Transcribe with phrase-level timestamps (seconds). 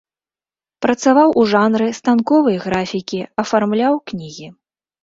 [0.85, 4.55] Працаваў у жанры станковай графікі, афармляў кнігі.